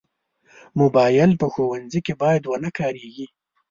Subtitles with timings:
[0.79, 3.27] موبایل په ښوونځي کې باید ونه کارېږي.